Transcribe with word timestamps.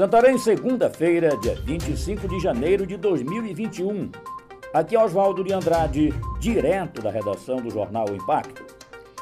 Santarém, 0.00 0.38
segunda-feira, 0.38 1.36
dia 1.36 1.54
25 1.56 2.26
de 2.26 2.40
janeiro 2.40 2.86
de 2.86 2.96
2021. 2.96 4.10
Aqui 4.72 4.96
é 4.96 5.04
Oswaldo 5.04 5.44
de 5.44 5.52
Andrade, 5.52 6.08
direto 6.38 7.02
da 7.02 7.10
redação 7.10 7.58
do 7.58 7.70
jornal 7.70 8.06
o 8.08 8.14
Impacto. 8.14 8.64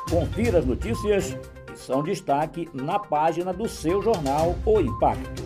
Confira 0.08 0.60
as 0.60 0.64
notícias 0.64 1.36
que 1.66 1.76
são 1.76 2.00
destaque 2.00 2.68
na 2.72 2.96
página 2.96 3.52
do 3.52 3.68
seu 3.68 4.00
jornal 4.00 4.54
O 4.64 4.80
Impacto. 4.80 5.42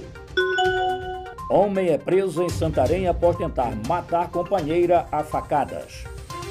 Homem 1.49 1.89
é 1.89 1.97
preso 1.97 2.43
em 2.43 2.51
Santarém 2.51 3.09
após 3.09 3.35
tentar 3.35 3.73
matar 3.89 4.31
companheira 4.31 5.07
a 5.11 5.25
facadas. 5.25 6.05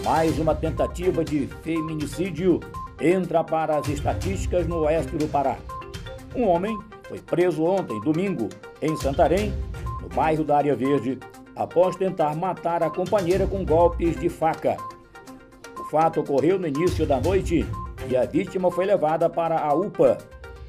Mais 0.03 0.39
uma 0.39 0.55
tentativa 0.55 1.23
de 1.23 1.45
feminicídio 1.61 2.59
entra 2.99 3.43
para 3.43 3.77
as 3.77 3.87
estatísticas 3.87 4.65
no 4.65 4.79
oeste 4.79 5.15
do 5.17 5.27
Pará. 5.27 5.57
Um 6.35 6.47
homem 6.47 6.75
foi 7.11 7.19
preso 7.19 7.65
ontem, 7.65 7.99
domingo, 7.99 8.47
em 8.81 8.95
Santarém, 8.95 9.53
no 10.01 10.07
bairro 10.07 10.45
da 10.45 10.55
Área 10.55 10.73
Verde, 10.73 11.19
após 11.53 11.97
tentar 11.97 12.33
matar 12.37 12.81
a 12.81 12.89
companheira 12.89 13.45
com 13.45 13.65
golpes 13.65 14.17
de 14.17 14.29
faca. 14.29 14.77
O 15.77 15.83
fato 15.91 16.21
ocorreu 16.21 16.57
no 16.57 16.65
início 16.65 17.05
da 17.05 17.19
noite 17.19 17.67
e 18.07 18.15
a 18.15 18.23
vítima 18.23 18.71
foi 18.71 18.85
levada 18.85 19.29
para 19.29 19.59
a 19.59 19.73
UPA. 19.73 20.19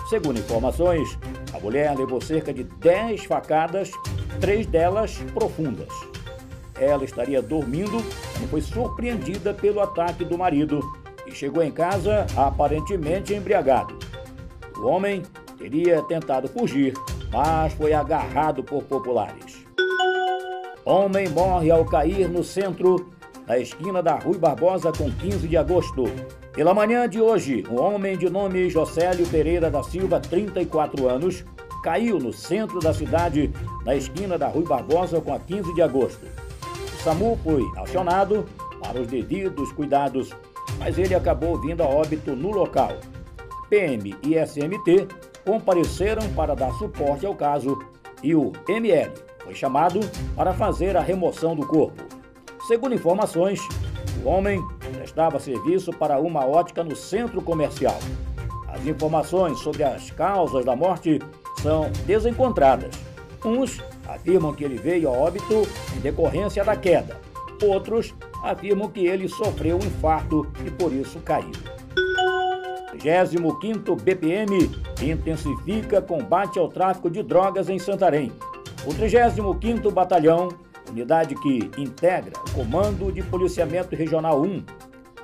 Segundo 0.09 0.41
informações, 0.41 1.17
a 1.55 1.61
mulher 1.61 1.97
levou 1.97 2.21
cerca 2.21 2.53
de 2.53 2.65
10 2.65 3.25
facadas, 3.27 3.93
três 4.41 4.67
delas 4.67 5.19
profundas. 5.33 5.93
Ela 6.75 7.05
estaria 7.05 7.41
dormindo 7.41 8.03
quando 8.33 8.51
foi 8.51 8.61
surpreendida 8.61 9.55
pelo 9.55 9.81
ataque 9.81 10.25
do 10.25 10.37
marido 10.37 10.81
e 11.25 11.31
chegou 11.31 11.63
em 11.63 11.71
casa 11.71 12.27
aparentemente 12.37 13.33
embriagado. 13.33 13.97
O 14.77 14.89
homem 14.89 15.23
teria 15.63 16.03
tentado 16.03 16.49
fugir, 16.49 16.93
mas 17.31 17.73
foi 17.75 17.93
agarrado 17.93 18.65
por 18.65 18.83
populares. 18.83 19.65
Homem 20.85 21.29
morre 21.29 21.71
ao 21.71 21.85
cair 21.85 22.29
no 22.29 22.43
centro, 22.43 23.13
na 23.47 23.59
esquina 23.59 24.03
da 24.03 24.17
Rui 24.17 24.37
Barbosa 24.37 24.91
com 24.93 25.09
15 25.09 25.47
de 25.47 25.57
agosto. 25.57 26.05
Pela 26.53 26.75
manhã 26.75 27.09
de 27.09 27.21
hoje, 27.21 27.65
um 27.71 27.81
homem 27.81 28.19
de 28.19 28.29
nome 28.29 28.69
Jocélio 28.69 29.27
Pereira 29.29 29.71
da 29.71 29.85
Silva, 29.85 30.19
34 30.19 31.09
anos, 31.09 31.45
caiu 31.85 32.19
no 32.19 32.33
centro 32.33 32.81
da 32.81 32.93
cidade, 32.93 33.53
na 33.85 33.95
esquina 33.95 34.37
da 34.37 34.49
Rui 34.49 34.65
Barbosa 34.65 35.21
com 35.21 35.33
a 35.33 35.39
15 35.39 35.75
de 35.75 35.83
agosto. 35.83 36.27
O 36.93 37.03
SAMU 37.05 37.39
foi 37.45 37.63
acionado 37.77 38.45
para 38.81 39.01
os 39.01 39.07
devidos 39.07 39.71
cuidados, 39.73 40.35
mas 40.81 40.99
ele 40.99 41.15
acabou 41.15 41.61
vindo 41.61 41.85
a 41.85 41.87
óbito 41.87 42.35
no 42.35 42.51
local. 42.51 42.97
PM 43.71 44.15
e 44.23 44.35
SMT 44.35 45.09
compareceram 45.45 46.29
para 46.35 46.55
dar 46.55 46.73
suporte 46.75 47.27
ao 47.27 47.35
caso 47.35 47.79
e 48.23 48.35
o 48.35 48.53
ML 48.69 49.13
foi 49.43 49.55
chamado 49.55 50.01
para 50.37 50.53
fazer 50.53 50.97
a 50.97 51.01
remoção 51.01 51.57
do 51.57 51.67
corpo. 51.67 52.03
Segundo 52.67 52.95
informações, 52.95 53.61
o 54.25 54.29
homem 54.29 54.65
prestava 54.93 55.41
serviço 55.41 55.93
para 55.93 56.19
uma 56.21 56.47
ótica 56.47 56.85
no 56.85 56.95
centro 56.95 57.43
comercial. 57.43 57.99
As 58.69 58.87
informações 58.87 59.59
sobre 59.59 59.83
as 59.83 60.11
causas 60.11 60.65
da 60.65 60.77
morte 60.77 61.19
são 61.61 61.91
desencontradas. 62.07 62.95
Uns 63.45 63.83
afirmam 64.09 64.55
que 64.55 64.65
ele 64.65 64.77
veio 64.77 65.09
a 65.09 65.13
óbito 65.13 65.67
em 65.97 66.01
decorrência 66.01 66.65
da 66.65 66.77
queda. 66.77 67.21
Outros 67.63 68.15
afirmam 68.43 68.89
que 68.89 69.07
ele 69.07 69.29
sofreu 69.29 69.77
um 69.77 69.85
infarto 69.85 70.47
e 70.65 70.71
por 70.71 70.93
isso 70.93 71.19
caiu. 71.21 71.72
25º 73.03 74.01
BPM 74.01 74.71
intensifica 75.03 76.01
combate 76.01 76.59
ao 76.59 76.69
tráfico 76.69 77.11
de 77.11 77.23
drogas 77.23 77.69
em 77.69 77.79
Santarém. 77.79 78.33
O 78.87 78.91
35º 78.91 79.93
Batalhão, 79.93 80.49
unidade 80.89 81.35
que 81.35 81.71
integra 81.77 82.33
o 82.39 82.51
Comando 82.53 83.11
de 83.13 83.23
Policiamento 83.23 83.97
Regional 83.97 84.41
1, 84.43 84.65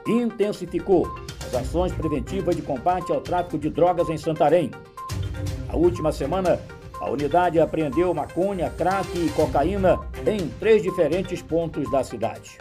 intensificou 0.09 1.09
as 1.47 1.55
ações 1.55 1.93
preventivas 1.93 2.57
de 2.57 2.63
combate 2.63 3.13
ao 3.13 3.21
tráfico 3.21 3.59
de 3.59 3.71
drogas 3.71 4.09
em 4.09 4.19
Santarém. 4.19 4.71
A 5.69 5.77
última 5.77 6.11
semana, 6.11 6.61
a 7.01 7.11
unidade 7.11 7.61
apreendeu 7.61 8.13
maconha, 8.13 8.71
crack 8.71 9.09
e 9.17 9.31
cocaína 9.31 10.01
em 10.27 10.49
três 10.59 10.83
diferentes 10.83 11.41
pontos 11.41 11.89
da 11.91 12.03
cidade. 12.03 12.59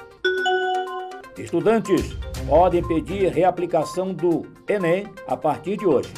Estudantes 1.37 2.17
podem 2.47 2.81
pedir 2.81 3.29
reaplicação 3.31 4.13
do 4.13 4.45
Enem 4.67 5.05
a 5.27 5.35
partir 5.35 5.75
de 5.77 5.85
hoje. 5.85 6.09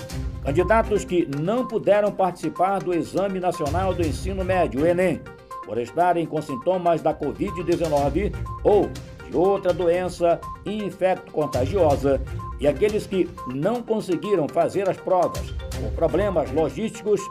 Candidatos 0.46 1.04
que 1.04 1.28
não 1.40 1.66
puderam 1.66 2.12
participar 2.12 2.80
do 2.80 2.94
Exame 2.94 3.40
Nacional 3.40 3.94
do 3.94 4.06
Ensino 4.06 4.46
Médio, 4.46 4.86
Enem, 4.86 5.22
por 5.66 5.78
estarem 5.80 6.26
com 6.26 6.42
sintomas 6.42 7.02
da 7.02 7.14
Covid-19 7.14 8.34
ou 8.64 8.90
de 9.30 9.36
outra 9.36 9.74
doença 9.74 10.40
infecto-contagiosa, 10.66 12.22
e 12.60 12.68
aqueles 12.68 13.06
que 13.06 13.30
não 13.48 13.82
conseguiram 13.82 14.48
fazer 14.48 14.88
as 14.88 14.98
provas 14.98 15.52
por 15.52 15.92
problemas 15.96 16.52
logísticos, 16.52 17.22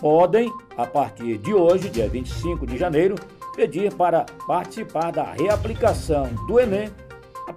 podem, 0.00 0.52
a 0.76 0.86
partir 0.86 1.38
de 1.38 1.52
hoje, 1.54 1.88
dia 1.88 2.08
25 2.08 2.66
de 2.66 2.76
janeiro, 2.76 3.16
pedir 3.54 3.92
para 3.94 4.24
participar 4.46 5.10
da 5.10 5.32
reaplicação 5.32 6.28
do 6.46 6.60
Enem 6.60 6.88